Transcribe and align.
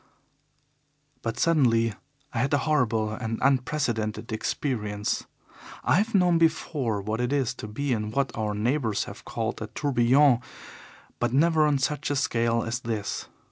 But 1.21 1.37
suddenly 1.39 1.93
I 2.33 2.39
had 2.39 2.55
a 2.55 2.65
horrible 2.65 3.11
and 3.13 3.37
unprecedented 3.39 4.31
experience. 4.31 5.27
I 5.83 5.97
have 5.97 6.15
known 6.15 6.39
before 6.39 6.99
what 7.03 7.21
it 7.21 7.31
is 7.31 7.53
to 7.53 7.67
be 7.67 7.93
in 7.93 8.09
what 8.09 8.35
our 8.35 8.55
neighbours 8.55 9.03
have 9.03 9.25
called 9.25 9.61
a 9.61 9.67
tourbillon, 9.67 10.39
but 11.19 11.33
never 11.33 11.67
on 11.67 11.77
such 11.77 12.09
a 12.09 12.15
scale 12.15 12.63
as 12.63 12.79
this. 12.79 13.27